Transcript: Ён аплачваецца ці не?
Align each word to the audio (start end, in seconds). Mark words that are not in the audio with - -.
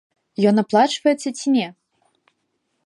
Ён 0.51 0.55
аплачваецца 0.61 1.29
ці 1.37 1.47
не? 1.59 1.67